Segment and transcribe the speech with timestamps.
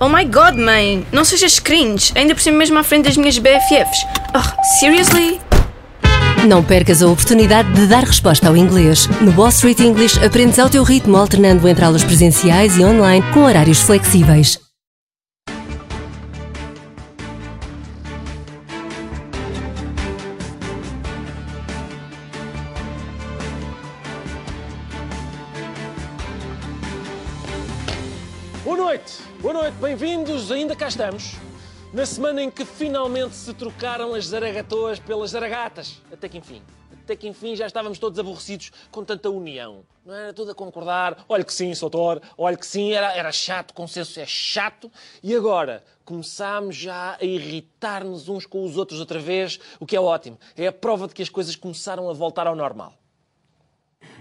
[0.00, 1.04] Oh my god, mãe!
[1.10, 4.06] Não sejas cringe, ainda por cima mesmo à frente das minhas BFFs.
[4.32, 5.40] Oh, seriously?
[6.46, 9.08] Não percas a oportunidade de dar resposta ao inglês.
[9.20, 13.40] No Wall Street English aprendes ao teu ritmo, alternando entre aulas presenciais e online com
[13.40, 14.67] horários flexíveis.
[30.98, 31.34] Estamos.
[31.92, 36.02] Na semana em que finalmente se trocaram as zaragatoas pelas zaragatas.
[36.12, 36.60] Até que enfim.
[37.04, 39.84] Até que enfim já estávamos todos aborrecidos com tanta união.
[40.04, 41.24] Não era tudo a concordar.
[41.28, 42.20] Olha que sim, Soutor.
[42.36, 43.74] Olha que sim, era, era chato.
[43.74, 44.90] Consenso é chato.
[45.22, 50.00] E agora começámos já a irritar-nos uns com os outros outra vez, o que é
[50.00, 50.36] ótimo.
[50.56, 52.97] É a prova de que as coisas começaram a voltar ao normal.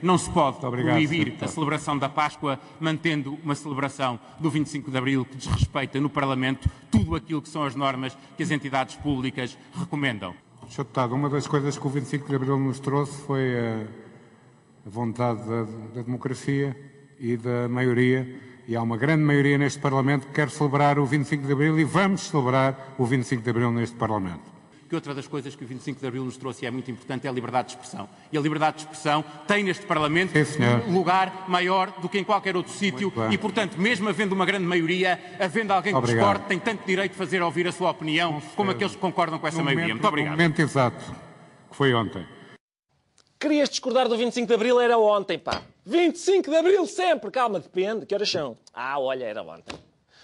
[0.02, 4.98] Não se pode obrigado, proibir a celebração da Páscoa mantendo uma celebração do 25 de
[4.98, 9.58] Abril que desrespeita no Parlamento tudo aquilo que são as normas que as entidades públicas
[9.74, 10.36] recomendam.
[10.70, 10.84] Sr.
[10.84, 13.88] Deputado, uma das coisas que o 25 de Abril nos trouxe foi a,
[14.86, 16.76] a vontade da, da democracia
[17.20, 21.48] e da maioria, e há uma grande maioria neste Parlamento que quer celebrar o 25
[21.48, 24.57] de Abril e vamos celebrar o 25 de Abril neste Parlamento.
[24.88, 27.28] Que outra das coisas que o 25 de Abril nos trouxe e é muito importante
[27.28, 28.08] é a liberdade de expressão.
[28.32, 32.24] E a liberdade de expressão tem neste Parlamento Sim, um lugar maior do que em
[32.24, 36.26] qualquer outro sítio e, portanto, mesmo havendo uma grande maioria, havendo alguém que Obrigado.
[36.26, 39.48] discorde, tem tanto direito de fazer ouvir a sua opinião como aqueles que concordam com
[39.48, 39.88] essa No maioria.
[39.88, 40.32] momento, Muito obrigado.
[40.32, 41.16] No momento exato,
[41.70, 42.26] que foi ontem.
[43.40, 44.80] Querias discordar do 25 de Abril?
[44.80, 45.62] Era ontem, pá.
[45.86, 47.30] 25 de Abril sempre.
[47.30, 48.06] Calma, depende.
[48.06, 48.58] Que horas são?
[48.74, 49.76] Ah, olha, era ontem.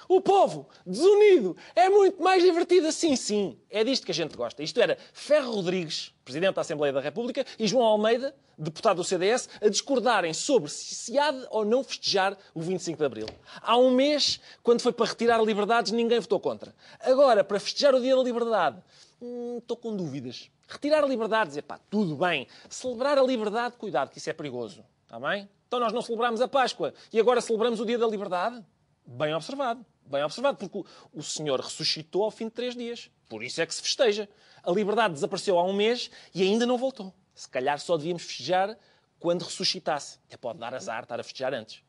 [0.07, 3.57] O povo, desunido, é muito mais divertido assim, sim.
[3.69, 4.61] É disto que a gente gosta.
[4.63, 9.49] Isto era Ferro Rodrigues, Presidente da Assembleia da República, e João Almeida, deputado do CDS,
[9.61, 13.25] a discordarem sobre se há de ou não festejar o 25 de Abril.
[13.61, 16.73] Há um mês, quando foi para retirar liberdades, ninguém votou contra.
[16.99, 18.81] Agora, para festejar o Dia da Liberdade,
[19.21, 20.49] hum, estou com dúvidas.
[20.67, 22.47] Retirar liberdades, é pá, tudo bem.
[22.69, 24.83] Celebrar a liberdade, cuidado, que isso é perigoso.
[25.05, 25.47] Está bem?
[25.67, 28.63] Então nós não celebramos a Páscoa e agora celebramos o Dia da Liberdade?
[29.05, 29.85] Bem observado.
[30.05, 33.09] Bem observado, porque o, Senhor ressuscitou ao fim de três dias.
[33.29, 34.29] Por isso é que se festeja.
[34.61, 37.13] A liberdade desapareceu há um mês e ainda não voltou.
[37.33, 38.77] Se calhar só devíamos festejar
[39.19, 40.19] quando ressuscitasse.
[40.27, 41.81] Até pode dar azar estar a festejar antes.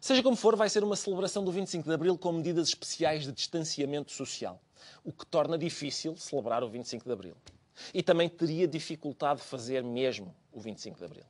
[0.00, 3.32] Seja como for, vai ser uma celebração do 25 de Abril com medidas especiais de
[3.32, 4.62] distanciamento social,
[5.02, 7.36] o que torna difícil celebrar o 25 de Abril.
[7.92, 11.24] E também teria dificultade fazer mesmo o 25 de Abril.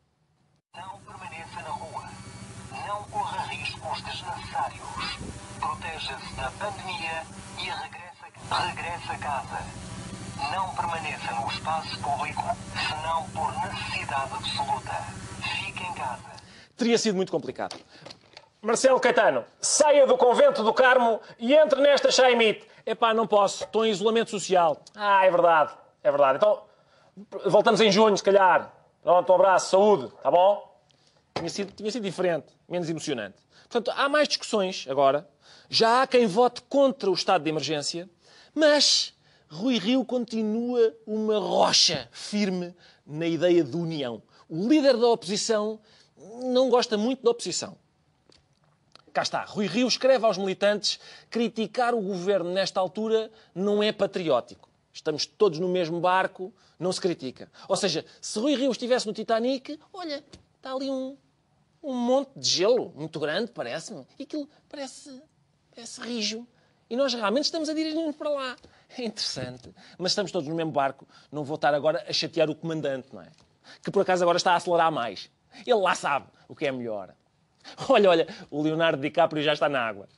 [0.75, 2.11] Não permaneça na rua.
[2.87, 5.38] Não corra riscos desnecessários.
[5.61, 7.23] Proteja-se da pandemia
[7.59, 9.59] e regresse, regresse a casa.
[10.53, 12.43] Não permaneça no espaço público,
[12.89, 14.93] senão por necessidade absoluta.
[15.43, 16.23] Fique em casa.
[16.77, 17.77] Teria sido muito complicado.
[18.63, 22.67] Marcelo Caetano, saia do convento do Carmo e entre nesta Chaimite.
[22.87, 24.81] Epá, não posso, estou em isolamento social.
[24.95, 26.37] Ah, é verdade, é verdade.
[26.39, 26.63] Então,
[27.47, 28.73] voltamos em junho, se calhar.
[29.03, 30.69] Pronto, um abraço, saúde, tá bom?
[31.35, 33.37] Tinha sido, tinha sido diferente, menos emocionante.
[33.69, 35.29] Portanto, há mais discussões agora.
[35.69, 38.09] Já há quem vote contra o estado de emergência,
[38.55, 39.15] mas
[39.49, 42.75] Rui Rio continua uma rocha firme
[43.06, 44.23] na ideia de união.
[44.49, 45.79] O líder da oposição
[46.43, 47.77] não gosta muito da oposição.
[49.12, 54.69] Cá está, Rui Rio escreve aos militantes criticar o governo nesta altura não é patriótico.
[54.93, 57.50] Estamos todos no mesmo barco, não se critica.
[57.69, 60.25] Ou seja, se Rui Rio estivesse no Titanic, olha,
[60.56, 61.17] está ali um,
[61.83, 64.06] um monte de gelo muito grande, parece-me.
[64.19, 65.23] E aquilo parece,
[65.78, 66.47] parece rijo.
[66.91, 68.56] E nós realmente estamos a dirigir-nos para lá.
[68.97, 69.72] É interessante.
[69.97, 71.06] Mas estamos todos no mesmo barco.
[71.31, 73.28] Não vou estar agora a chatear o comandante, não é?
[73.83, 75.31] Que por acaso agora está a acelerar mais.
[75.65, 77.15] Ele lá sabe o que é melhor.
[77.88, 80.09] Olha, olha, o Leonardo DiCaprio já está na água.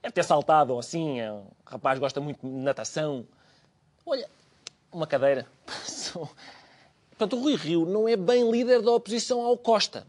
[0.00, 1.20] Deve ter saltado ou assim.
[1.20, 3.26] é um rapaz gosta muito de natação.
[4.06, 4.28] Olha,
[4.90, 5.46] uma cadeira.
[7.10, 10.06] Portanto, o Rui Rio não é bem líder da oposição ao Costa.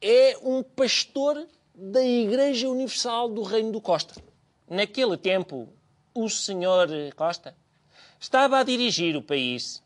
[0.00, 4.14] É um pastor da Igreja Universal do Reino do Costa.
[4.68, 5.68] Naquele tempo,
[6.14, 7.54] o senhor Costa
[8.18, 9.82] estava a dirigir o país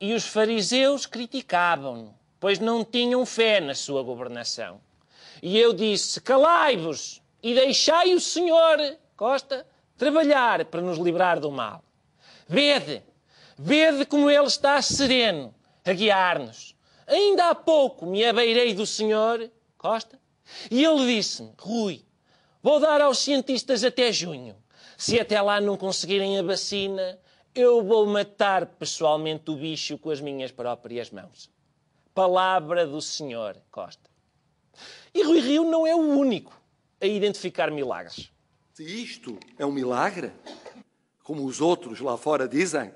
[0.00, 4.80] e os fariseus criticavam-no, pois não tinham fé na sua governação.
[5.40, 8.78] E eu disse: Calai-vos e deixai o senhor
[9.16, 9.64] Costa
[9.96, 11.84] trabalhar para nos livrar do mal.
[12.48, 13.02] Vede,
[13.56, 15.54] vede como ele está sereno
[15.84, 16.74] a guiar-nos.
[17.06, 20.18] Ainda há pouco me abeirei do senhor Costa
[20.70, 22.04] e ele disse-me: Rui,
[22.68, 24.54] vou dar aos cientistas até junho.
[24.98, 27.18] Se até lá não conseguirem a vacina,
[27.54, 31.50] eu vou matar pessoalmente o bicho com as minhas próprias mãos.
[32.12, 34.10] Palavra do senhor Costa.
[35.14, 36.60] E Rui Rio não é o único
[37.00, 38.30] a identificar milagres.
[38.74, 40.30] Se isto é um milagre,
[41.22, 42.92] como os outros lá fora dizem,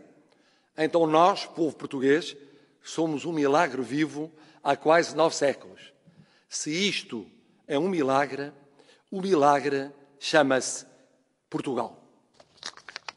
[0.77, 2.37] então nós, povo português,
[2.83, 4.31] somos um milagre vivo
[4.63, 5.95] há quase nove séculos.
[6.47, 7.27] Se isto
[7.67, 8.53] é um milagre,
[9.13, 10.87] o milagre chama-se
[11.51, 12.03] Portugal.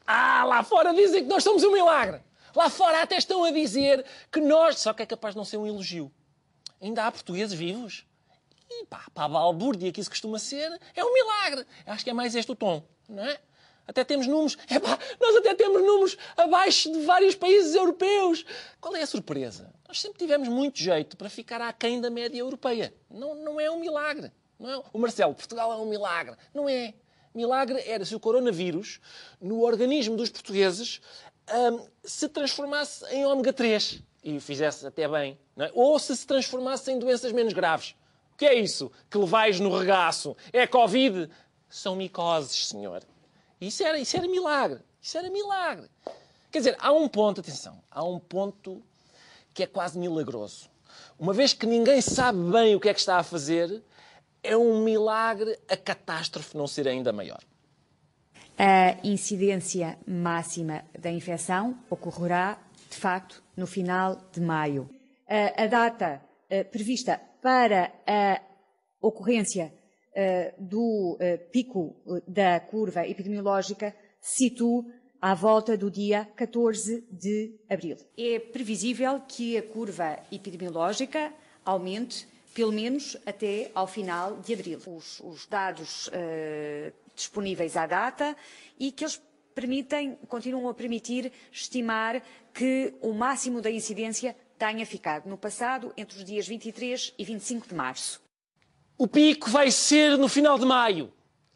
[0.05, 2.21] Ah, lá fora dizem que nós somos um milagre.
[2.53, 4.77] Lá fora até estão a dizer que nós.
[4.79, 6.11] Só que é capaz de não ser um elogio.
[6.81, 8.05] Ainda há portugueses vivos.
[8.69, 11.65] E pá, para a balbúrdia que isso costuma ser, é um milagre.
[11.85, 13.39] Acho que é mais este o tom, não é?
[13.87, 14.57] Até temos números.
[14.69, 18.45] Epá, nós até temos números abaixo de vários países europeus.
[18.81, 19.73] Qual é a surpresa?
[19.87, 22.93] Nós sempre tivemos muito jeito para ficar aquém da média europeia.
[23.09, 24.31] Não, não é um milagre.
[24.59, 24.83] Não é?
[24.93, 26.35] O Marcelo, Portugal é um milagre.
[26.53, 26.93] Não é.
[27.33, 28.99] Milagre era se o coronavírus,
[29.41, 31.01] no organismo dos portugueses,
[31.53, 35.37] hum, se transformasse em ômega 3 e fizesse até bem.
[35.57, 35.69] É?
[35.73, 37.95] Ou se se transformasse em doenças menos graves.
[38.33, 40.35] O que é isso que levais no regaço?
[40.51, 41.29] É Covid?
[41.69, 43.03] São micoses, senhor.
[43.59, 44.79] Isso era, isso era milagre.
[45.01, 45.89] Isso era milagre.
[46.51, 48.81] Quer dizer, há um ponto, atenção, há um ponto
[49.53, 50.69] que é quase milagroso.
[51.19, 53.83] Uma vez que ninguém sabe bem o que é que está a fazer,
[54.45, 57.39] é um milagre a catástrofe não ser ainda maior.
[58.57, 62.57] A incidência máxima da infecção ocorrerá,
[62.89, 64.89] de facto, no final de maio.
[65.27, 66.21] A data
[66.71, 68.41] prevista para a
[69.01, 69.73] ocorrência
[70.57, 71.17] do
[71.51, 71.95] pico
[72.25, 74.85] da curva epidemiológica situa
[75.21, 77.97] à volta do dia 14 de abril.
[78.17, 81.33] É previsível que a curva epidemiológica
[81.65, 84.79] aumente pelo menos até ao final de abril.
[84.87, 88.35] Os, os dados uh, disponíveis à data
[88.79, 89.21] e que eles
[89.53, 92.23] permitem, continuam a permitir estimar
[92.53, 97.67] que o máximo da incidência tenha ficado no passado entre os dias 23 e 25
[97.67, 98.21] de março.
[98.97, 101.11] O pico vai ser no final de maio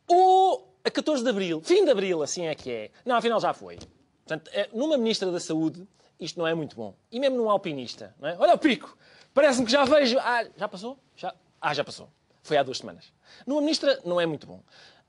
[0.06, 2.92] ou a 14 de abril, fim de abril, assim é que é.
[3.06, 3.80] Não, afinal já foi.
[4.26, 5.88] Portanto, é, numa Ministra da Saúde,
[6.20, 6.94] isto não é muito bom.
[7.10, 8.36] E mesmo num alpinista, não é?
[8.38, 8.98] Olha o pico!
[9.34, 10.18] Parece-me que já vejo.
[10.20, 10.98] Ah, já passou?
[11.16, 11.34] Já...
[11.62, 12.10] Ah, já passou.
[12.42, 13.12] Foi há duas semanas.
[13.46, 14.62] Numa ministra não é muito bom.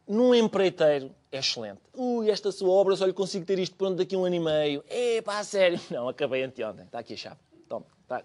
[0.07, 1.81] Num empreiteiro é excelente.
[1.95, 4.41] Ui, esta sua obra só lhe consigo ter isto pronto daqui a um ano e
[4.41, 4.85] meio.
[4.89, 5.81] É, pá, sério.
[5.91, 6.85] Não, acabei anteontem.
[6.85, 7.37] Está aqui a chave.
[7.69, 7.87] Toma.
[8.03, 8.23] Está.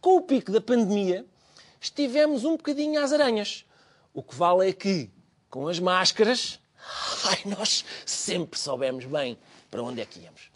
[0.00, 1.26] Com o pico da pandemia,
[1.80, 3.64] estivemos um bocadinho às aranhas.
[4.14, 5.10] O que vale é que,
[5.50, 6.60] com as máscaras,
[7.26, 9.36] ai, nós sempre soubemos bem
[9.70, 10.50] para onde é que íamos.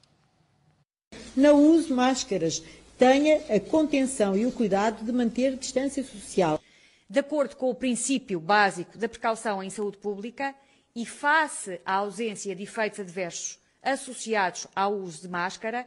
[1.36, 2.62] Não use máscaras
[2.98, 6.60] tenha a contenção e o cuidado de manter distância social.
[7.08, 10.54] De acordo com o princípio básico da precaução em saúde pública
[10.94, 15.86] e face à ausência de efeitos adversos associados ao uso de máscara,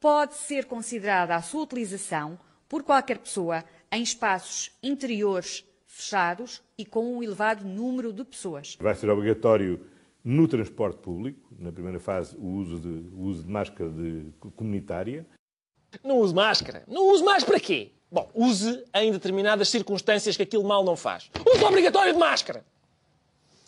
[0.00, 2.38] pode ser considerada a sua utilização
[2.68, 8.76] por qualquer pessoa em espaços interiores fechados e com um elevado número de pessoas.
[8.80, 9.80] Vai ser obrigatório
[10.24, 14.26] no transporte público, na primeira fase, o uso de, o uso de máscara de,
[14.56, 15.26] comunitária.
[16.02, 16.84] Não use máscara.
[16.86, 17.92] Não use mais para quê?
[18.10, 21.30] Bom, use em determinadas circunstâncias que aquilo mal não faz.
[21.54, 22.64] Uso obrigatório de máscara.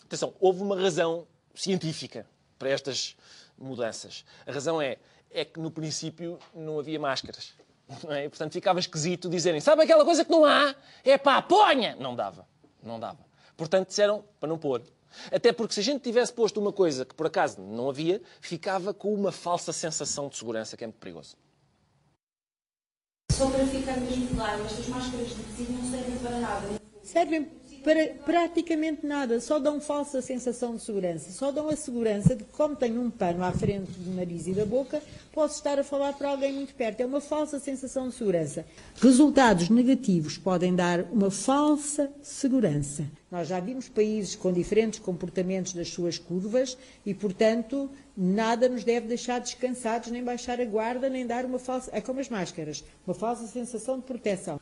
[0.05, 2.27] Atenção, houve uma razão científica
[2.59, 3.17] para estas
[3.57, 4.25] mudanças.
[4.47, 4.99] A razão é,
[5.31, 7.55] é que no princípio não havia máscaras.
[8.05, 8.29] Não é?
[8.29, 10.75] Portanto, ficava esquisito dizerem, sabe aquela coisa que não há?
[11.05, 11.97] É pá, ponha!
[11.99, 12.47] Não dava.
[12.83, 13.19] Não dava.
[13.57, 14.83] Portanto, disseram para não pôr.
[15.31, 18.95] Até porque se a gente tivesse posto uma coisa que por acaso não havia, ficava
[18.95, 21.37] com uma falsa sensação de segurança, que é muito perigoso.
[23.42, 26.68] Só para ficar mesmo claro, estas máscaras de tecido não servem para nada.
[27.02, 27.50] Servem
[27.83, 31.31] para praticamente nada, só dão falsa sensação de segurança.
[31.33, 34.53] Só dão a segurança de que, como tenho um pano à frente do nariz e
[34.53, 37.01] da boca, posso estar a falar para alguém muito perto.
[37.01, 38.65] É uma falsa sensação de segurança.
[39.01, 43.05] Resultados negativos podem dar uma falsa segurança.
[43.31, 49.09] Nós já vimos países com diferentes comportamentos das suas curvas e, portanto, nada nos deve
[49.09, 51.91] deixar descansados, nem baixar a guarda, nem dar uma falsa.
[51.93, 54.61] É como as máscaras, uma falsa sensação de proteção.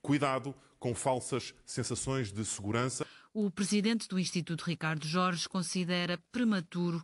[0.00, 3.06] Cuidado com falsas sensações de segurança.
[3.32, 7.00] O presidente do Instituto Ricardo Jorge considera prematuro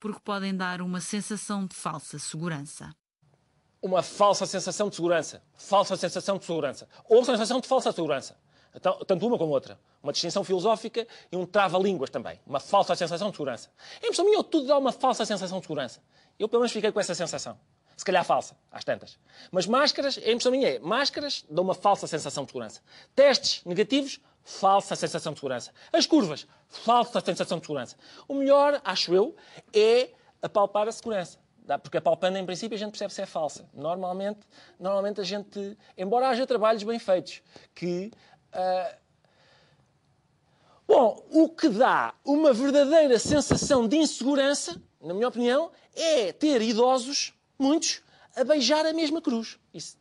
[0.00, 2.92] porque podem dar uma sensação de falsa segurança.
[3.80, 5.44] Uma falsa sensação de segurança.
[5.54, 6.88] Falsa sensação de segurança.
[7.08, 8.36] Ou sensação de falsa segurança.
[8.74, 9.78] Então, tanto uma como outra.
[10.02, 12.40] Uma distinção filosófica e um trava-línguas também.
[12.44, 13.70] Uma falsa sensação de segurança.
[14.02, 16.02] Em impressão minha, tudo dá uma falsa sensação de segurança.
[16.36, 17.56] Eu, pelo menos, fiquei com essa sensação.
[18.00, 19.18] Se calhar falsa, às tantas.
[19.52, 22.80] Mas máscaras, a impressão minha é, máscaras dão uma falsa sensação de segurança.
[23.14, 25.70] Testes negativos, falsa sensação de segurança.
[25.92, 27.96] As curvas, falsa sensação de segurança.
[28.26, 29.36] O melhor, acho eu,
[29.74, 30.08] é
[30.40, 31.38] apalpar a segurança.
[31.82, 33.68] Porque apalpando, em princípio, a gente percebe se é falsa.
[33.74, 34.40] Normalmente,
[34.78, 37.42] normalmente a gente, embora haja trabalhos bem feitos,
[37.74, 38.10] que
[38.54, 38.98] uh,
[40.88, 47.34] Bom, o que dá uma verdadeira sensação de insegurança, na minha opinião, é ter idosos,
[47.60, 48.02] muitos,
[48.34, 49.58] a beijar a mesma cruz.
[49.72, 49.98] Isso.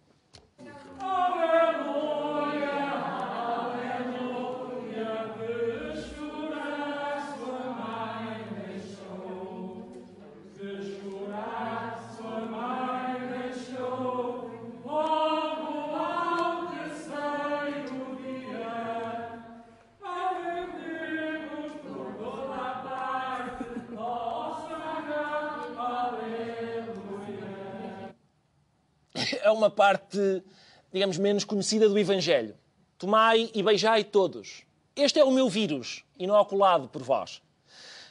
[29.41, 30.43] é uma parte,
[30.91, 32.55] digamos, menos conhecida do Evangelho.
[32.97, 34.63] Tomai e beijai todos.
[34.95, 37.41] Este é o meu vírus, inoculado por vós.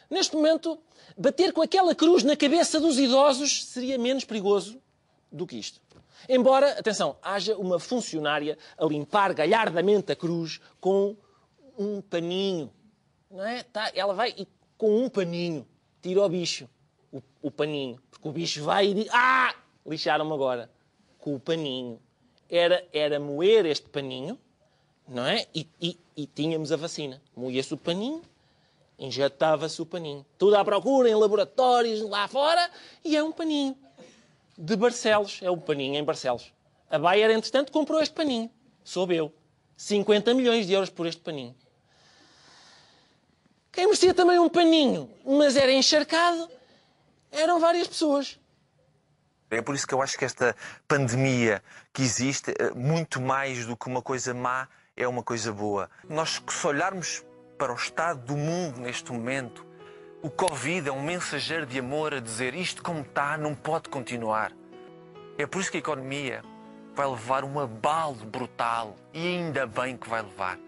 [0.08, 0.78] Neste momento,
[1.16, 4.80] bater com aquela cruz na cabeça dos idosos seria menos perigoso
[5.30, 5.80] do que isto.
[6.28, 11.16] Embora, atenção, haja uma funcionária a limpar galhardamente a cruz com
[11.78, 12.72] um paninho.
[13.30, 13.62] Não é?
[13.62, 15.66] Tá, ela vai e com um paninho
[16.00, 16.68] tira o bicho,
[17.12, 18.00] o, o paninho.
[18.10, 19.54] Porque o bicho vai e diz: Ah!
[19.87, 20.70] Lixaram-me agora
[21.18, 22.00] com o paninho.
[22.50, 24.38] Era, era moer este paninho,
[25.06, 25.46] não é?
[25.54, 27.20] E, e, e tínhamos a vacina.
[27.37, 28.22] Moía-se o paninho,
[28.98, 30.25] injetava-se o paninho.
[30.38, 32.70] Tudo à procura em laboratórios lá fora
[33.04, 33.76] e é um paninho.
[34.56, 36.52] De Barcelos, é um paninho em Barcelos.
[36.90, 38.50] A Bayer, entretanto, comprou este paninho.
[38.82, 39.32] Soube eu.
[39.76, 41.54] 50 milhões de euros por este paninho.
[43.70, 46.50] Quem merecia também um paninho, mas era encharcado,
[47.30, 48.37] eram várias pessoas.
[49.50, 50.55] É por isso que eu acho que esta
[50.87, 51.62] pandemia
[51.93, 55.88] que existe, eh, muito mais do que uma coisa má, é uma coisa boa.
[56.09, 57.25] Nós, se olharmos
[57.57, 59.67] para o estado do mundo neste momento,
[60.21, 64.52] o Covid é um mensageiro de amor a dizer isto como está não pode continuar.
[65.38, 66.43] É por isso que a economia
[66.95, 70.59] vai levar um abalo brutal e ainda bem que vai levar,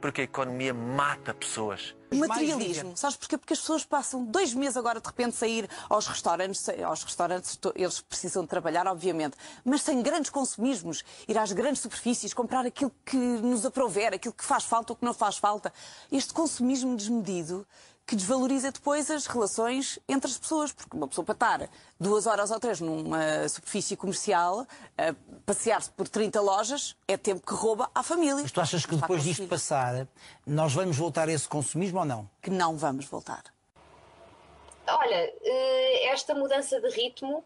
[0.00, 1.96] porque a economia mata pessoas.
[2.12, 3.38] Materialismo, sabes porquê?
[3.38, 8.00] Porque as pessoas passam dois meses agora de repente sair aos restaurantes, aos restaurantes eles
[8.00, 13.16] precisam de trabalhar, obviamente, mas sem grandes consumismos, ir às grandes superfícies, comprar aquilo que
[13.16, 15.72] nos aprover, aquilo que faz falta ou que não faz falta.
[16.10, 17.66] Este consumismo desmedido
[18.10, 22.50] que desvaloriza depois as relações entre as pessoas, porque uma pessoa para estar duas horas
[22.50, 24.66] ou três numa superfície comercial,
[24.98, 25.14] a
[25.46, 28.42] passear-se por 30 lojas, é tempo que rouba à família.
[28.42, 30.08] Mas tu achas que depois disto passar,
[30.44, 32.28] nós vamos voltar a esse consumismo ou não?
[32.42, 33.44] Que não vamos voltar.
[34.88, 37.44] Olha, eh, esta mudança de ritmo,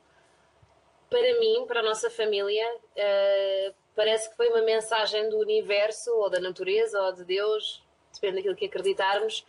[1.11, 2.65] para mim, para a nossa família,
[2.97, 8.37] eh, parece que foi uma mensagem do universo, ou da natureza, ou de Deus, depende
[8.37, 9.45] daquilo que acreditarmos,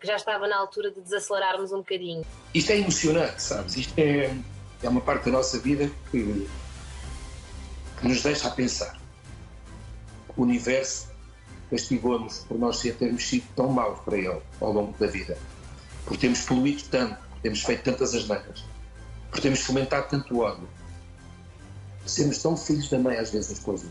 [0.00, 2.24] que já estava na altura de desacelerarmos um bocadinho.
[2.54, 3.76] Isto é emocionante, sabes?
[3.76, 4.34] Isto é,
[4.82, 6.48] é uma parte da nossa vida que,
[8.00, 8.98] que nos deixa a pensar.
[10.36, 11.08] O universo
[11.70, 15.36] castigou-nos por nós termos sido tão maus para ele ao longo da vida,
[16.04, 18.64] por termos poluído tanto, por termos feito tantas asneiras,
[19.30, 20.68] por termos fomentado tanto ódio.
[22.06, 23.90] Sermos tão filhos da mãe às vezes as coisas.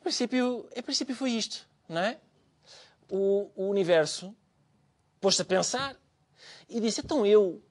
[0.00, 2.18] Em princípio, em princípio foi isto, não é?
[3.10, 4.34] O, o universo
[5.20, 5.96] pôs-se a pensar
[6.68, 7.62] e disse: então eu,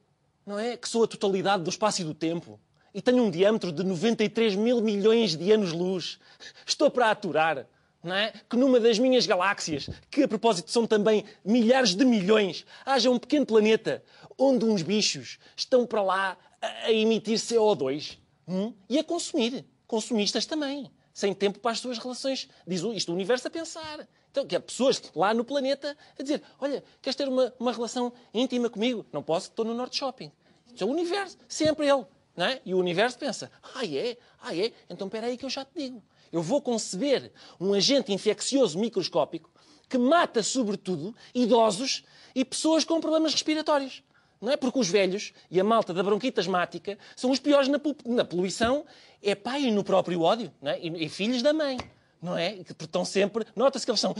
[0.45, 0.77] não é?
[0.77, 2.59] Que sou a totalidade do espaço e do tempo
[2.95, 6.17] e tenho um diâmetro de 93 mil milhões de anos-luz.
[6.65, 7.67] Estou para aturar.
[8.05, 8.31] É?
[8.47, 13.17] Que numa das minhas galáxias, que a propósito são também milhares de milhões, haja um
[13.17, 14.03] pequeno planeta
[14.37, 18.73] onde uns bichos estão para lá a, a emitir CO2 hum?
[18.87, 19.65] e a consumir.
[19.87, 20.89] Consumistas também.
[21.15, 22.49] Sem tempo para as suas relações.
[22.67, 24.05] Diz isto o universo a pensar.
[24.29, 28.11] Então, que há pessoas lá no planeta a dizer: Olha, queres ter uma, uma relação
[28.33, 29.05] íntima comigo?
[29.13, 30.29] Não posso, estou no Norte Shopping.
[30.67, 32.05] Isto é o universo, sempre ele.
[32.35, 32.61] Não é?
[32.65, 34.17] E o universo pensa: Ah, é?
[34.41, 34.73] Ah, é?
[34.89, 36.03] Então espera aí que eu já te digo.
[36.33, 37.31] Eu vou conceber
[37.61, 39.49] um agente infeccioso microscópico
[39.87, 42.03] que mata, sobretudo, idosos
[42.35, 44.03] e pessoas com problemas respiratórios.
[44.45, 44.57] Não é?
[44.57, 48.85] Porque os velhos e a malta da bronquite asmática são os piores na, na poluição,
[49.23, 50.79] é pai no próprio ódio, não é?
[50.79, 51.77] e, e filhos da mãe
[52.21, 52.55] não é?
[52.63, 53.45] Porque estão sempre.
[53.55, 54.15] Nota-se que eles são.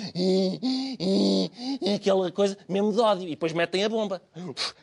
[1.96, 3.28] aquela coisa mesmo de ódio.
[3.28, 4.22] E depois metem a bomba,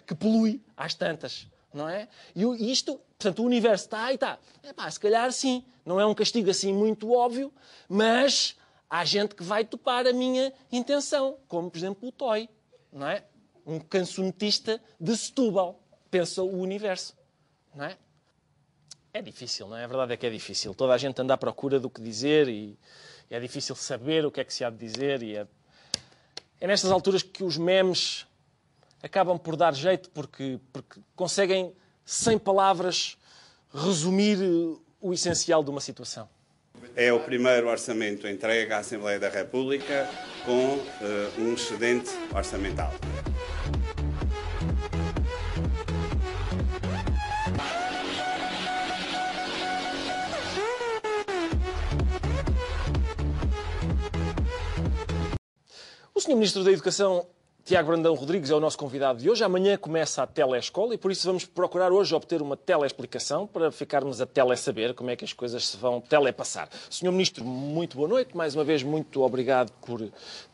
[0.04, 2.08] que polui às tantas, não é?
[2.34, 4.38] E isto, portanto, o universo está e está.
[4.64, 5.64] É pá, se calhar sim.
[5.86, 7.52] Não é um castigo assim muito óbvio,
[7.88, 8.56] mas
[8.90, 12.48] há gente que vai topar a minha intenção, como por exemplo o Toy,
[12.92, 13.24] não é?
[13.66, 15.80] Um cancionetista de Setúbal.
[16.10, 17.16] Pensa o universo,
[17.74, 17.96] não é?
[19.14, 19.84] É difícil, não é?
[19.84, 20.74] A verdade é que é difícil.
[20.74, 22.78] Toda a gente anda à procura do que dizer e
[23.30, 25.22] é difícil saber o que é que se há de dizer.
[25.22, 25.46] E é...
[26.60, 28.26] é nestas alturas que os memes
[29.02, 33.18] acabam por dar jeito porque, porque conseguem, sem palavras,
[33.72, 34.38] resumir
[35.00, 36.28] o essencial de uma situação.
[36.94, 40.08] É o primeiro orçamento entregue à Assembleia da República
[40.44, 42.92] com eh, um excedente orçamental.
[56.22, 56.36] Sr.
[56.36, 57.26] Ministro da Educação,
[57.64, 59.42] Tiago Brandão Rodrigues, é o nosso convidado de hoje.
[59.42, 64.20] Amanhã começa a telescola e por isso vamos procurar hoje obter uma teleexplicação para ficarmos
[64.20, 66.68] a telesaber como é que as coisas se vão telepassar.
[66.88, 67.10] Sr.
[67.10, 68.36] Ministro, muito boa noite.
[68.36, 70.00] Mais uma vez, muito obrigado por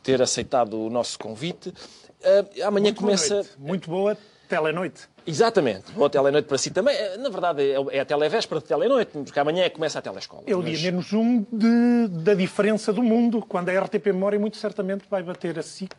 [0.02, 1.68] ter aceitado o nosso convite.
[1.68, 3.34] Uh, amanhã muito começa.
[3.34, 4.16] Boa muito boa
[4.48, 5.08] telenoite.
[5.26, 5.92] Exatamente.
[5.92, 6.96] Boa telenoite para si também.
[7.18, 10.42] Na verdade, é a televéspera de telenoite, porque amanhã começa a telescola.
[10.46, 14.56] É o dia menos um de, da diferença do mundo, quando a RTP Memória muito
[14.56, 15.92] certamente vai bater a SIC,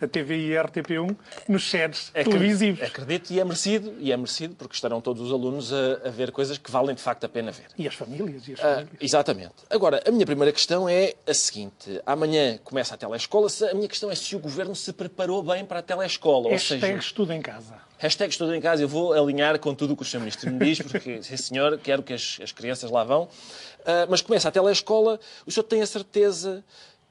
[0.00, 1.16] a TVI e a RTP1
[1.48, 2.82] nos é televisivos.
[2.82, 6.32] Acredito, e é merecido, e é merecido, porque estarão todos os alunos a, a, ver
[6.32, 7.66] coisas que valem de facto a pena ver.
[7.76, 8.48] E as famílias.
[8.48, 8.88] E as ah, famílias.
[9.00, 9.54] exatamente.
[9.68, 12.00] Agora, a minha primeira questão é a seguinte.
[12.06, 13.48] Amanhã começa a telescola.
[13.70, 16.50] A minha questão é se o Governo se preparou bem para a telescola.
[16.50, 17.74] Hashtag ou seja, estudo em casa.
[17.98, 18.82] Hashtag estudo em casa.
[18.82, 20.20] Eu vou alinhar com tudo o que o Sr.
[20.20, 23.24] Ministro me diz, porque, sim senhor, quero que as, as crianças lá vão.
[23.24, 25.20] Uh, mas começa a telescola.
[25.46, 26.64] O senhor tem a certeza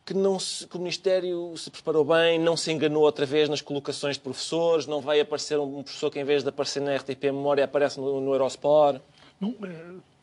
[0.09, 3.61] que, não se, que o Ministério se preparou bem, não se enganou outra vez nas
[3.61, 7.25] colocações de professores, não vai aparecer um professor que, em vez de aparecer na RTP
[7.25, 8.99] Memória, aparece no, no Eurosport?
[9.39, 9.53] Não,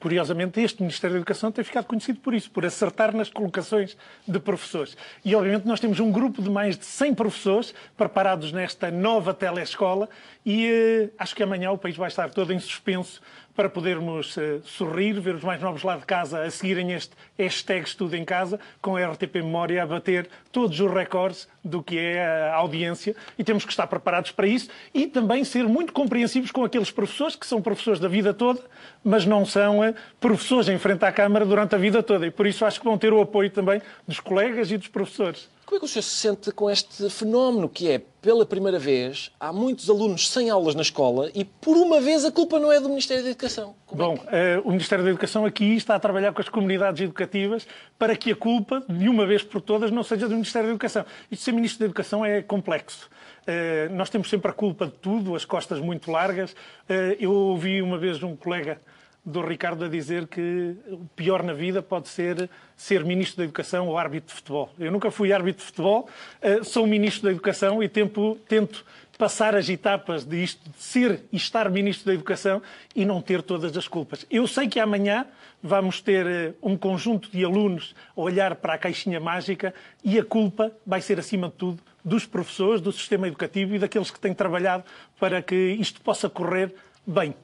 [0.01, 4.41] curiosamente, este Ministério da Educação tem ficado conhecido por isso, por acertar nas colocações de
[4.41, 4.97] professores.
[5.25, 10.09] E, obviamente, nós temos um grupo de mais de 100 professores preparados nesta nova telescola
[10.45, 13.23] e eh, acho que amanhã o país vai estar todo em suspenso
[13.57, 17.89] para podermos uh, sorrir, ver os mais novos lá de casa a seguirem este hashtag
[17.89, 22.23] Estudo em Casa, com a RTP Memória a bater todos os recordes do que é
[22.51, 26.65] a audiência e temos que estar preparados para isso e também ser muito compreensivos com
[26.65, 28.61] aqueles professores que são professores da vida toda,
[29.03, 32.47] mas não são uh, professores em frente à Câmara durante a vida toda e por
[32.47, 35.49] isso acho que vão ter o apoio também dos colegas e dos professores.
[35.67, 39.33] Como é que o senhor se sente com este fenómeno que é, pela primeira vez,
[39.41, 42.79] há muitos alunos sem aulas na escola e, por uma vez, a culpa não é
[42.79, 43.75] do Ministério da Educação?
[43.85, 44.61] Como Bom, é que...
[44.61, 47.67] uh, o Ministério da Educação aqui está a trabalhar com as comunidades educativas
[47.99, 51.05] para que a culpa, de uma vez por todas, não seja do Ministério da Educação.
[51.33, 53.11] Isto ser Ministro da Educação é complexo.
[53.43, 56.53] Uh, nós temos sempre a culpa de tudo, as costas muito largas.
[56.53, 58.81] Uh, eu ouvi uma vez um colega
[59.27, 63.89] do Ricardo a dizer que o pior na vida pode ser ser Ministro da Educação
[63.89, 64.71] ou árbitro de futebol.
[64.79, 66.09] Eu nunca fui árbitro de futebol,
[66.41, 68.85] uh, sou Ministro da Educação e tempo, tento
[69.19, 72.63] passar as etapas de isto, de ser e estar Ministro da Educação
[72.95, 74.25] e não ter todas as culpas.
[74.31, 75.27] Eu sei que amanhã
[75.61, 80.25] vamos ter uh, um conjunto de alunos a olhar para a caixinha mágica e a
[80.25, 84.33] culpa vai ser, acima de tudo, dos professores, do sistema educativo e daqueles que têm
[84.33, 84.85] trabalhado
[85.19, 86.73] para que isto possa correr
[87.05, 87.35] bem.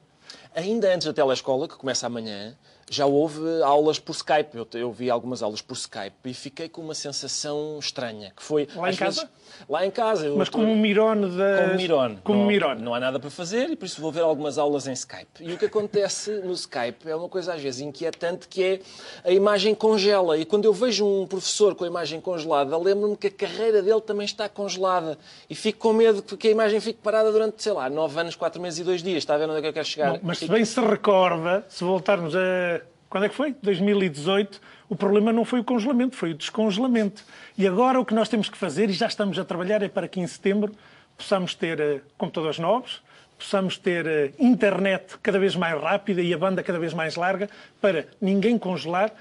[0.54, 2.56] Ainda antes da telescola, que começa amanhã,
[2.92, 4.54] já houve aulas por Skype.
[4.54, 8.68] Eu, eu, vi algumas aulas por Skype e fiquei com uma sensação estranha, que foi...
[8.76, 9.20] Lá em casa?
[9.22, 9.36] Vezes,
[9.68, 10.30] lá em casa.
[10.36, 11.62] Mas como um mirone da...
[11.62, 12.18] Como mirone.
[12.22, 12.82] Como não, mirone.
[12.82, 15.40] Não há nada para fazer e por isso vou ver algumas aulas em Skype.
[15.40, 18.80] E o que acontece no Skype é uma coisa às vezes inquietante, que é
[19.24, 20.36] a imagem congela.
[20.36, 24.00] E quando eu vejo um professor com a imagem congelada, lembro-me que a carreira dele
[24.02, 25.18] também está congelada.
[25.48, 28.60] E fico com medo que a imagem fique parada durante, sei lá, nove anos, quatro
[28.60, 29.18] meses e dois dias.
[29.18, 30.12] Está a ver onde é que eu quero chegar?
[30.12, 32.81] Não, mas se bem se recorda, se voltarmos a
[33.12, 33.54] quando é que foi?
[33.62, 34.58] 2018.
[34.88, 37.22] O problema não foi o congelamento, foi o descongelamento.
[37.58, 40.08] E agora o que nós temos que fazer, e já estamos a trabalhar, é para
[40.08, 40.74] que em setembro
[41.14, 43.02] possamos ter uh, computadores novos,
[43.38, 47.50] possamos ter uh, internet cada vez mais rápida e a banda cada vez mais larga,
[47.82, 49.12] para ninguém congelar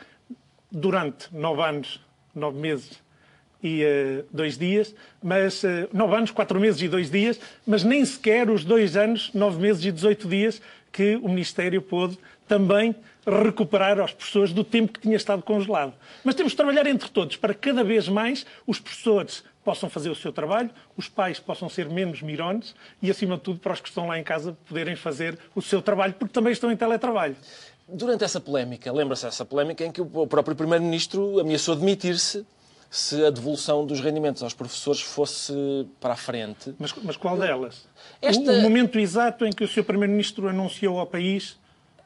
[0.72, 2.00] durante nove anos,
[2.34, 2.98] nove meses
[3.62, 8.06] e uh, dois dias, mas uh, nove anos, quatro meses e dois dias, mas nem
[8.06, 10.62] sequer os dois anos, nove meses e dezoito dias
[10.94, 15.94] que o Ministério pôde também recuperar aos professores do tempo que tinha estado congelado.
[16.24, 20.16] Mas temos de trabalhar entre todos para cada vez mais os professores possam fazer o
[20.16, 23.90] seu trabalho, os pais possam ser menos mirones e, acima de tudo, para os que
[23.90, 27.36] estão lá em casa poderem fazer o seu trabalho, porque também estão em teletrabalho.
[27.88, 32.46] Durante essa polémica, lembra-se dessa polémica em que o próprio Primeiro-Ministro ameaçou demitir-se
[32.90, 35.54] se a devolução dos rendimentos aos professores fosse
[36.00, 36.74] para a frente.
[36.78, 37.88] Mas, mas qual delas?
[38.22, 38.52] Esta...
[38.52, 39.84] O, o momento exato em que o Sr.
[39.84, 41.58] Primeiro-Ministro anunciou ao país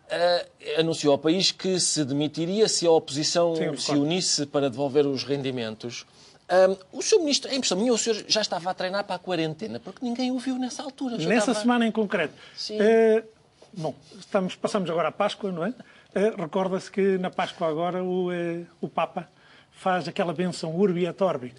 [0.05, 5.05] Uh, anunciou ao país que se demitiria se a oposição Sim, se unisse para devolver
[5.07, 6.05] os rendimentos.
[6.47, 7.19] Uh, o Sr.
[7.19, 10.31] Ministro, é impressão minha, o senhor já estava a treinar para a quarentena, porque ninguém
[10.31, 11.17] o viu nessa altura.
[11.17, 11.59] Nessa estava...
[11.59, 12.35] semana em concreto.
[12.55, 12.77] Sim.
[12.79, 13.23] Uh,
[13.73, 15.73] bom, estamos, passamos agora a Páscoa, não é?
[16.37, 18.29] Recorda-se que na Páscoa agora o,
[18.79, 19.27] o Papa
[19.69, 21.53] faz aquela benção Urbi et Orbi.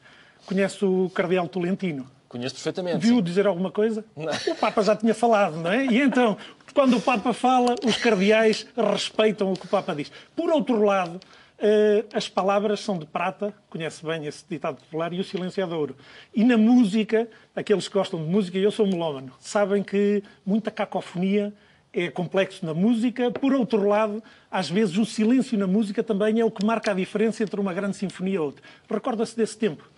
[0.46, 2.10] Conhece o Cardeal Tolentino?
[2.36, 2.98] Conheço perfeitamente.
[2.98, 3.22] Viu sim.
[3.22, 4.04] dizer alguma coisa?
[4.16, 4.32] Não.
[4.52, 5.86] O Papa já tinha falado, não é?
[5.86, 6.36] E então,
[6.74, 10.12] quando o Papa fala, os cardeais respeitam o que o Papa diz.
[10.34, 11.18] Por outro lado,
[11.58, 15.66] eh, as palavras são de prata, conhece bem esse ditado popular, e o silêncio é
[15.66, 15.96] de ouro.
[16.34, 21.52] E na música, aqueles que gostam de música, eu sou melómano, sabem que muita cacofonia
[21.92, 23.30] é complexo na música.
[23.30, 26.94] Por outro lado, às vezes o silêncio na música também é o que marca a
[26.94, 28.62] diferença entre uma grande sinfonia e outra.
[28.88, 29.88] Recorda-se desse tempo.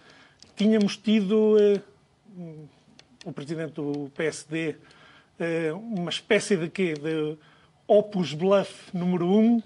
[0.55, 1.81] Tínhamos tido eh,
[3.24, 4.77] o presidente do PSD
[5.38, 6.94] eh, uma espécie de quê?
[6.94, 7.37] De
[7.87, 9.62] opus bluff número um,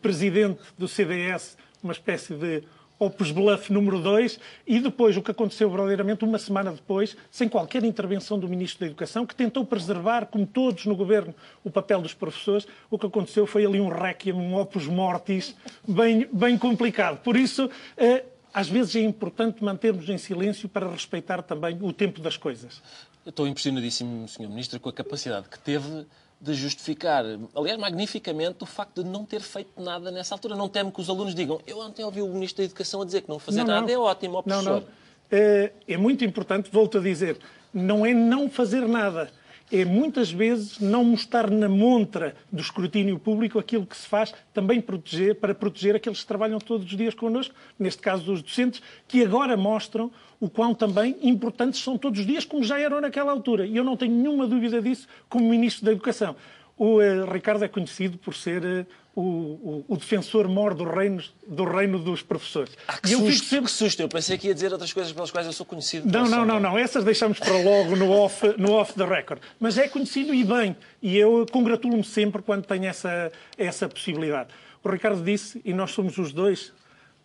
[0.00, 2.62] presidente do CDS uma espécie de
[2.98, 7.84] Opus Bluff número 2 e depois o que aconteceu verdadeiramente uma semana depois, sem qualquer
[7.84, 12.12] intervenção do Ministro da Educação, que tentou preservar, como todos no Governo, o papel dos
[12.12, 15.54] professores, o que aconteceu foi ali um requiem, um Opus Mortis,
[15.86, 17.22] bem, bem complicado.
[17.22, 22.20] Por isso, eh, às vezes é importante mantermos em silêncio para respeitar também o tempo
[22.20, 22.82] das coisas.
[23.24, 24.48] Eu estou impressionadíssimo, Sr.
[24.48, 26.06] Ministro, com a capacidade que teve
[26.40, 30.54] de justificar, aliás, magnificamente, o facto de não ter feito nada nessa altura.
[30.54, 31.60] Não temo que os alunos digam.
[31.66, 33.92] Eu ontem ouvi o Ministro da Educação a dizer que não fazer não, nada não.
[33.92, 34.64] é ótimo ao professor.
[34.64, 34.86] Não, não.
[35.30, 37.38] É, é muito importante, volto a dizer,
[37.74, 39.30] não é não fazer nada
[39.70, 44.80] é muitas vezes não mostrar na montra do escrutínio público aquilo que se faz também
[44.80, 49.22] proteger, para proteger aqueles que trabalham todos os dias connosco, neste caso os docentes, que
[49.22, 53.66] agora mostram o quão também importantes são todos os dias, como já eram naquela altura.
[53.66, 56.36] E eu não tenho nenhuma dúvida disso como Ministro da Educação.
[56.78, 61.20] O uh, Ricardo é conhecido por ser uh, o, o, o, defensor mor do reino,
[61.44, 62.72] do reino dos professores.
[62.86, 63.64] Ah, que, susto, sempre...
[63.64, 64.00] que susto!
[64.00, 66.08] Eu pensei que ia dizer outras coisas pelas quais eu sou conhecido.
[66.08, 66.78] Não, não, não, não.
[66.78, 69.40] Essas deixamos para logo no off, no off the record.
[69.58, 70.76] Mas é conhecido e bem.
[71.02, 74.50] E eu congratulo-me sempre quando tenho essa, essa possibilidade.
[74.84, 76.72] O Ricardo disse, e nós somos os dois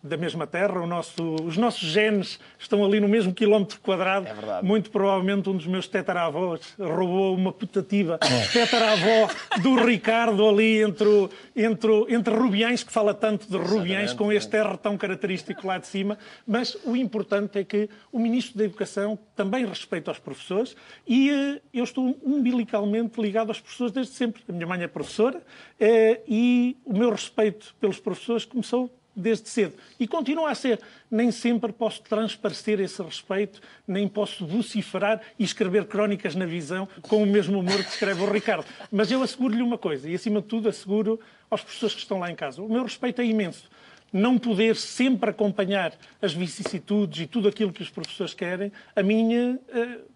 [0.04, 4.26] da mesma terra, nosso, os nossos genes estão ali no mesmo quilómetro quadrado.
[4.26, 4.66] É verdade.
[4.66, 8.18] Muito provavelmente um dos meus tetaravós roubou uma putativa
[8.52, 9.30] tetaravó
[9.62, 14.76] do Ricardo ali entre, entre, entre Rubiães, que fala tanto de Rubiães, com este R
[14.76, 16.18] tão característico lá de cima.
[16.46, 21.62] Mas o importante é que o Ministro da Educação também respeita os professores e eh,
[21.72, 24.42] eu estou umbilicalmente ligado aos professores desde sempre.
[24.46, 25.40] A minha mãe é professora
[25.80, 29.74] eh, e o meu respeito pelos professores começou desde cedo.
[29.98, 30.80] E continua a ser.
[31.10, 37.22] Nem sempre posso transparecer esse respeito, nem posso vociferar e escrever crónicas na visão com
[37.22, 38.66] o mesmo humor que escreve o Ricardo.
[38.90, 42.30] Mas eu asseguro-lhe uma coisa, e acima de tudo asseguro aos professores que estão lá
[42.30, 42.62] em casa.
[42.62, 43.70] O meu respeito é imenso.
[44.12, 49.58] Não poder sempre acompanhar as vicissitudes e tudo aquilo que os professores querem, a minha.
[49.68, 50.14] Uh,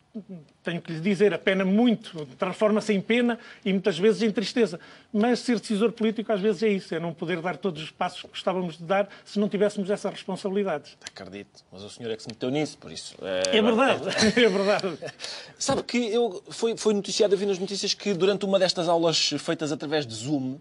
[0.62, 4.78] tenho que lhe dizer, a pena muito, transforma-se em pena e muitas vezes em tristeza.
[5.12, 8.22] Mas ser decisor político às vezes é isso, é não poder dar todos os passos
[8.22, 10.96] que gostávamos de dar se não tivéssemos essas responsabilidades.
[11.04, 13.14] Acredito, mas o senhor é que se meteu nisso, por isso.
[13.22, 14.02] É, é verdade,
[14.36, 14.98] é verdade.
[15.58, 19.30] Sabe que eu, foi, foi noticiado, eu vi nas notícias que durante uma destas aulas
[19.38, 20.58] feitas através de Zoom,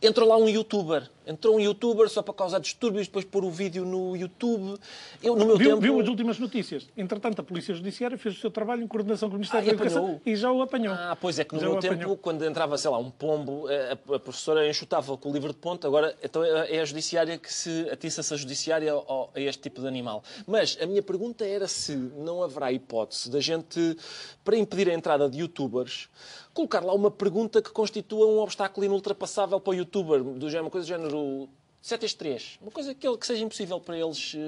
[0.00, 1.08] entrou lá um youtuber.
[1.26, 4.78] Entrou um youtuber só para causar distúrbios, depois pôr o vídeo no YouTube.
[5.22, 5.82] Eu, no meu viu, tempo...
[5.82, 6.88] viu as últimas notícias.
[6.96, 10.20] Entretanto, a Polícia Judiciária fez o seu trabalho em coordenação com Ministério ah, da Educação
[10.24, 10.94] e já o apanhou.
[10.94, 12.16] Ah, pois é que no já meu tempo, apanhou.
[12.16, 15.86] quando entrava, sei lá, um pombo, a, a professora enxutava com o livro de ponta,
[15.86, 19.86] agora então é, é a judiciária que se atiça-se a judiciária a este tipo de
[19.86, 20.22] animal.
[20.46, 23.96] Mas a minha pergunta era se não haverá hipótese da gente,
[24.44, 26.08] para impedir a entrada de youtubers,
[26.52, 30.70] colocar lá uma pergunta que constitua um obstáculo inultrapassável para o youtuber, do género, uma
[30.70, 31.48] coisa do género
[31.80, 32.58] 7 vezes 3.
[32.60, 34.38] Uma coisa que, que seja impossível para eles uh,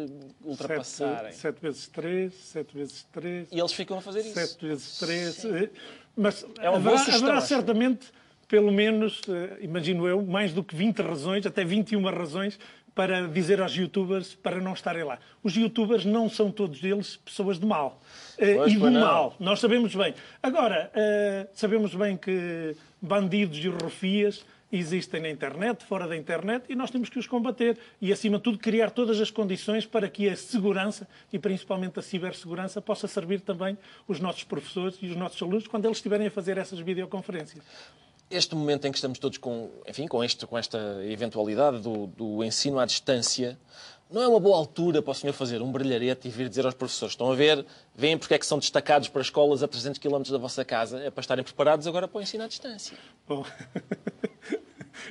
[0.45, 1.33] ultrapassarem.
[1.33, 3.49] 7, vezes 3, 7 vezes 3.
[3.53, 4.35] E eles ficam a fazer isso.
[4.35, 5.35] 7 vezes 3.
[5.35, 5.57] Sim.
[5.57, 5.71] Eh,
[6.17, 8.09] mas é haverá, haverá certamente,
[8.49, 12.59] pelo menos, uh, imagino eu, mais do que 20 razões, até 21 razões,
[12.95, 15.19] para dizer aos youtubers para não estarem lá.
[15.43, 18.03] Os youtubers não são todos eles pessoas de mal.
[18.39, 19.37] Uh, e do mal.
[19.39, 20.15] Nós sabemos bem.
[20.43, 20.91] Agora,
[21.55, 27.09] sabemos bem que bandidos e rufias existem na internet, fora da internet, e nós temos
[27.09, 27.79] que os combater.
[28.01, 32.03] E, acima de tudo, criar todas as condições para que a segurança, e principalmente a
[32.03, 36.31] cibersegurança, possa servir também os nossos professores e os nossos alunos quando eles estiverem a
[36.31, 37.65] fazer essas videoconferências
[38.31, 42.45] este momento em que estamos todos com, enfim, com, este, com esta eventualidade do, do,
[42.45, 43.59] ensino à distância,
[44.09, 46.75] não é uma boa altura para o senhor fazer um brilharete e vir dizer aos
[46.75, 50.23] professores: estão a ver, veem porque é que são destacados para escolas a 300 km
[50.31, 52.97] da vossa casa, é para estarem preparados agora para o ensino à distância.
[53.27, 53.45] Bom,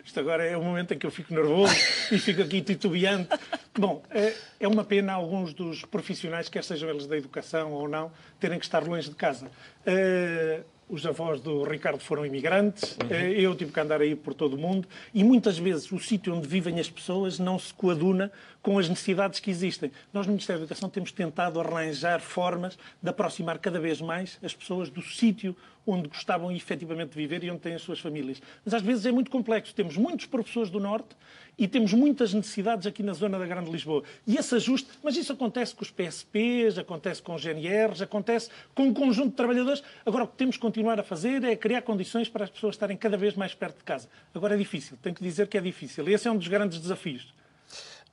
[0.04, 1.74] isto agora é o momento em que eu fico nervoso
[2.12, 3.30] e fico aqui titubeante.
[3.78, 8.12] Bom, é, é uma pena alguns dos profissionais, quer sejam eles da educação ou não,
[8.40, 9.48] terem que estar longe de casa.
[9.86, 13.08] Uh, os avós do Ricardo foram imigrantes, uhum.
[13.12, 16.36] Eh, eu tive que andar aí por todo o mundo e muitas vezes o sítio
[16.36, 18.32] onde vivem as pessoas não se coaduna
[18.70, 19.92] com as necessidades que existem.
[20.14, 24.54] Nós no Ministério da Educação temos tentado arranjar formas de aproximar cada vez mais as
[24.54, 25.56] pessoas do sítio
[25.88, 28.40] onde gostavam efetivamente de viver e onde têm as suas famílias.
[28.64, 29.74] Mas às vezes é muito complexo.
[29.74, 31.16] Temos muitos professores do Norte
[31.58, 34.04] e temos muitas necessidades aqui na zona da Grande Lisboa.
[34.28, 38.84] E esse ajuste, mas isso acontece com os PSPs, acontece com os GNRs, acontece com
[38.84, 39.82] um conjunto de trabalhadores.
[40.06, 42.96] Agora, o que temos que continuar a fazer é criar condições para as pessoas estarem
[42.96, 44.08] cada vez mais perto de casa.
[44.32, 46.08] Agora é difícil, tenho que dizer que é difícil.
[46.08, 47.39] Esse é um dos grandes desafios.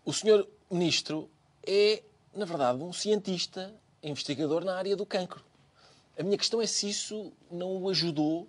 [0.06, 1.28] O senhor ministro
[1.66, 2.00] é,
[2.32, 5.42] na verdade, um cientista, investigador na área do cancro.
[6.16, 8.46] A minha questão é se isso não o ajudou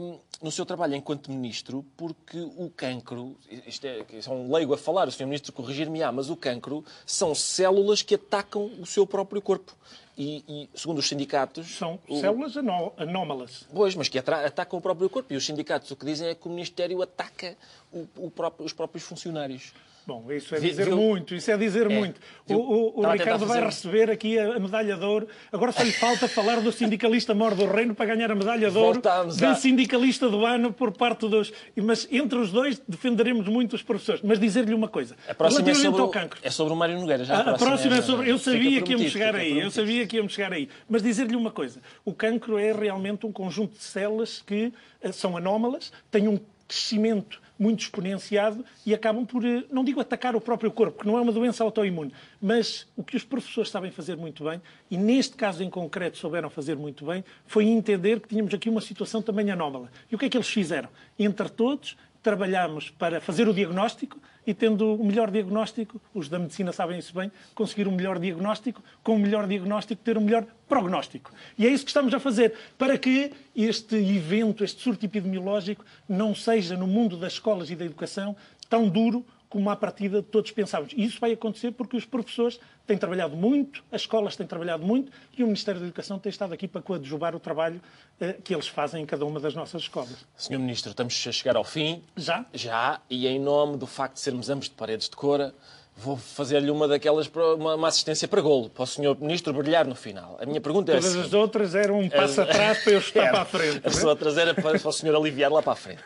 [0.00, 4.74] um, no seu trabalho enquanto ministro, porque o cancro, isto é, isto é um leigo
[4.74, 9.06] a falar, o senhor ministro corrigir-me-á, mas o cancro são células que atacam o seu
[9.06, 9.76] próprio corpo.
[10.18, 11.68] E, e segundo os sindicatos...
[11.76, 12.18] São o...
[12.18, 13.64] células anó anómalas.
[13.72, 15.32] Pois, mas que atacam o próprio corpo.
[15.32, 17.56] E os sindicatos o que dizem é que o Ministério ataca
[17.92, 19.72] o, o próprio, os próprios funcionários.
[20.06, 21.98] Bom, isso é dizer muito, isso é dizer é.
[21.98, 22.20] muito.
[22.46, 25.26] O, o, o Ricardo vai receber aqui a, a, medalha de ouro.
[25.50, 28.76] Agora só lhe falta falar do sindicalista mor do reino para ganhar a medalha de
[28.76, 29.54] ouro de a...
[29.54, 31.50] sindicalista do ano por parte dos...
[31.76, 34.20] Mas entre os dois defenderemos muito os professores.
[34.22, 35.16] Mas dizer-lhe uma coisa.
[35.26, 36.38] A próxima é sobre, o, cancro.
[36.42, 37.24] é sobre o Mário Nogueira.
[37.24, 38.30] Já a, a próxima é, é sobre...
[38.30, 39.58] Eu sabia que íamos chegar aí.
[39.58, 40.68] Eu sabia que íamos chegar aí.
[40.86, 41.80] Mas dizer-lhe uma coisa.
[42.04, 46.38] O cancro é realmente um conjunto de células que eh, são anómalas, têm um
[46.68, 51.16] crescimento muito exponenciado e acabam por, eh, não digo atacar o próprio corpo, que não
[51.16, 55.36] é uma doença autoimune, mas o que os professores sabem fazer muito bem, e neste
[55.36, 59.50] caso em concreto souberam fazer muito bem, foi entender que tínhamos aqui uma situação também
[59.50, 59.90] anómala.
[60.10, 60.88] E o que é que eles fizeram?
[61.18, 66.72] Entre todos, trabalhamos para fazer o diagnóstico e, tendo o melhor diagnóstico, os da medicina
[66.72, 70.24] sabem isso bem, conseguir o um melhor diagnóstico, com o melhor diagnóstico ter o um
[70.24, 71.30] melhor prognóstico.
[71.58, 76.34] E é isso que estamos a fazer, para que este evento, este surto epidemiológico, não
[76.34, 78.36] seja no mundo das escolas e da educação
[78.68, 80.92] tão duro como à partida todos pensávamos.
[80.96, 85.12] E isso vai acontecer porque os professores têm trabalhado muito, as escolas têm trabalhado muito
[85.38, 87.80] e o Ministério da Educação tem estado aqui para coadjuvar o trabalho
[88.18, 90.26] eh, que eles fazem em cada uma das nossas escolas.
[90.36, 92.02] Senhor Ministro, estamos a chegar ao fim.
[92.16, 92.44] Já?
[92.52, 95.54] Já, e em nome do facto de sermos ambos de paredes de cora,
[95.96, 99.16] vou fazer-lhe uma daquelas, uma, uma, assistência para golo, para o Sr.
[99.20, 100.36] Ministro brilhar no final.
[100.40, 102.48] A minha pergunta é Todas as outras eram um passo as...
[102.48, 103.30] atrás para eu estar era.
[103.32, 103.80] para a frente.
[103.84, 104.06] As é?
[104.06, 105.14] outras era para, para o Sr.
[105.14, 106.02] aliviar lá para a frente.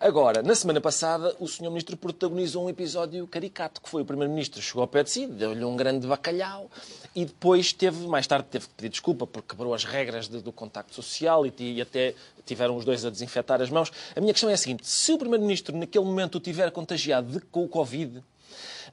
[0.00, 1.68] Agora, na semana passada, o Sr.
[1.68, 5.64] Ministro protagonizou um episódio caricato, que foi o Primeiro-Ministro chegou ao pé de si, deu-lhe
[5.64, 6.68] um grande bacalhau
[7.14, 10.52] e depois teve, mais tarde, teve que pedir desculpa porque quebrou as regras de, do
[10.52, 13.92] contacto social e, e até tiveram os dois a desinfetar as mãos.
[14.16, 17.40] A minha questão é a seguinte, se o Primeiro-Ministro naquele momento o tiver contagiado de,
[17.40, 18.22] com o Covid,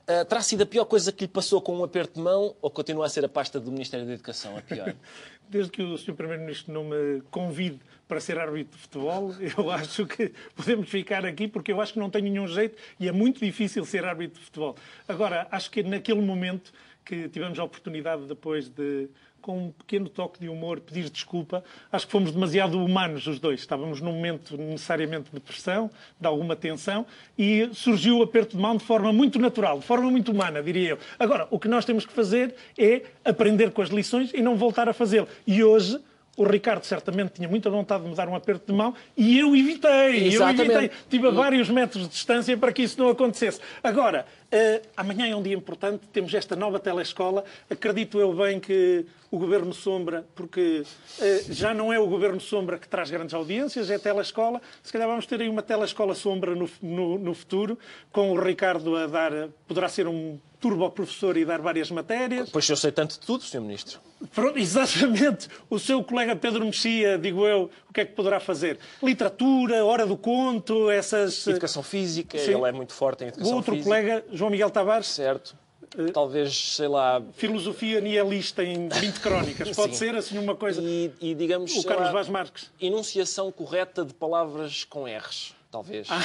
[0.08, 2.70] Uh, terá sido a pior coisa que lhe passou com um aperto de mão ou
[2.70, 4.96] continua a ser a pasta do Ministério da Educação a pior?
[5.50, 6.14] Desde que o Sr.
[6.14, 11.48] Primeiro-Ministro não me convide para ser árbitro de futebol, eu acho que podemos ficar aqui
[11.48, 14.46] porque eu acho que não tenho nenhum jeito e é muito difícil ser árbitro de
[14.46, 14.76] futebol.
[15.08, 16.72] Agora, acho que naquele momento
[17.04, 19.10] que tivemos a oportunidade depois de
[19.46, 21.64] com um pequeno toque de humor, pedir desculpa.
[21.92, 23.60] Acho que fomos demasiado humanos os dois.
[23.60, 27.06] Estávamos num momento necessariamente de pressão, de alguma tensão,
[27.38, 30.90] e surgiu o aperto de mão de forma muito natural, de forma muito humana, diria
[30.90, 31.00] eu.
[31.20, 34.90] Agora, o que nós temos que fazer é aprender com as lições e não voltar
[34.90, 35.28] a fazê-lo.
[35.46, 36.00] E hoje
[36.38, 39.56] o Ricardo certamente tinha muita vontade de me dar um aperto de mão e eu
[39.56, 40.28] evitei.
[40.28, 40.72] Exatamente.
[40.72, 40.98] Eu evitei.
[41.10, 43.62] Tive a vários metros de distância para que isso não acontecesse.
[43.84, 46.08] Agora, uh, amanhã é um dia importante.
[46.12, 47.44] Temos esta nova telescola.
[47.70, 50.84] Acredito eu bem que o Governo Sombra, porque
[51.20, 54.62] uh, já não é o Governo Sombra que traz grandes audiências, é a telescola.
[54.84, 57.78] Se calhar vamos ter aí uma telescola sombra no, no, no futuro,
[58.12, 59.50] com o Ricardo a dar.
[59.68, 62.50] Poderá ser um turbo-professor e dar várias matérias.
[62.50, 63.62] Pois eu sei tanto de tudo, Sr.
[63.62, 64.00] Ministro.
[64.34, 65.48] Pronto, exatamente.
[65.70, 68.80] O seu colega Pedro Mexia, digo eu, o que é que poderá fazer?
[69.02, 71.46] Literatura, hora do conto, essas...
[71.46, 72.56] Educação física, Sim.
[72.56, 73.90] ele é muito forte em educação o outro física.
[73.90, 75.08] colega, João Miguel Tavares.
[75.08, 75.56] Certo.
[75.98, 77.22] Uh, Talvez, sei lá...
[77.34, 79.70] Filosofia nihilista em 20 crónicas.
[79.76, 80.82] Pode ser, assim, uma coisa...
[80.82, 81.76] E, e digamos...
[81.76, 82.70] O Carlos Vaz Marques.
[82.82, 86.08] Enunciação correta de palavras com R's talvez.
[86.10, 86.22] Ah,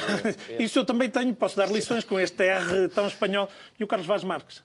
[0.48, 0.62] é, é...
[0.62, 3.48] Isso eu também tenho, posso dar lições com este R tão espanhol.
[3.78, 4.62] E o Carlos Vaz Marques?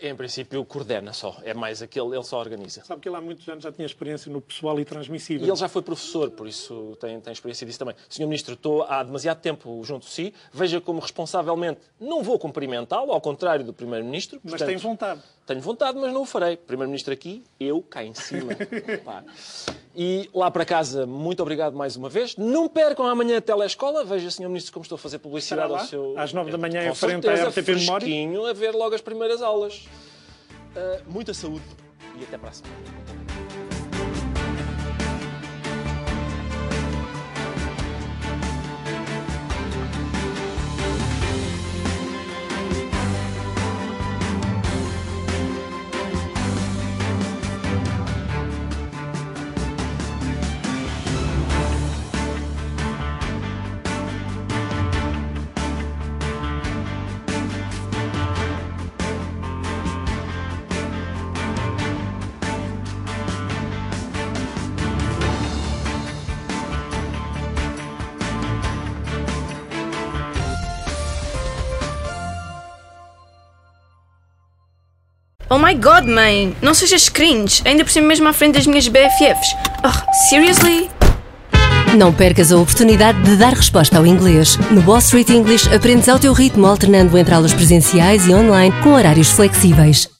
[0.00, 1.36] Em princípio, coordena só.
[1.42, 2.84] É mais aquele, ele só organiza.
[2.84, 5.46] Sabe que ele há muitos anos já tinha experiência no pessoal e transmissível.
[5.46, 7.94] E ele já foi professor, por isso tem, tem experiência disso também.
[8.08, 10.34] Senhor Ministro, estou há demasiado tempo junto de si.
[10.52, 14.40] Veja como responsavelmente não vou cumprimentá-lo, ao contrário do Primeiro-Ministro.
[14.44, 15.22] Mas tem vontade.
[15.46, 16.56] Tenho vontade, mas não o farei.
[16.56, 18.52] Primeiro-Ministro aqui, eu cá em cima.
[19.94, 22.36] e lá para casa, muito obrigado mais uma vez.
[22.36, 24.04] Não percam amanhã a telescola.
[24.04, 26.14] Veja, Senhor Ministro, como estou a fazer publicidade ao seu...
[26.16, 28.50] Às nove da manhã, em frente à RTP Memória.
[28.50, 29.88] a ver logo as primeiras primeiras aulas.
[30.74, 31.62] Uh, muita saúde
[32.18, 33.31] e até para a semana.
[75.62, 76.56] My god, mãe!
[76.60, 79.54] Não sejas cringe, ainda por cima mesmo à frente das minhas BFFs.
[79.84, 80.90] Oh, seriously?
[81.96, 84.56] Não percas a oportunidade de dar resposta ao inglês.
[84.72, 88.94] No Wall Street English aprendes ao teu ritmo, alternando entre aulas presenciais e online com
[88.94, 90.11] horários flexíveis.